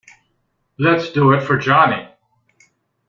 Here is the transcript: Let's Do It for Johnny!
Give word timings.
Let's 0.79 1.11
Do 1.11 1.31
It 1.33 1.41
for 1.43 1.57
Johnny! 1.57 2.09